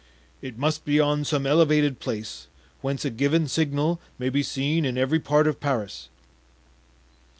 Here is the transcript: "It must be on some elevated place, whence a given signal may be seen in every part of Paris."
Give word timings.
"It 0.41 0.57
must 0.57 0.83
be 0.83 0.99
on 0.99 1.23
some 1.23 1.45
elevated 1.45 1.99
place, 1.99 2.47
whence 2.81 3.05
a 3.05 3.11
given 3.11 3.47
signal 3.47 4.01
may 4.17 4.29
be 4.29 4.41
seen 4.41 4.83
in 4.83 4.97
every 4.97 5.19
part 5.19 5.45
of 5.45 5.59
Paris." 5.59 6.09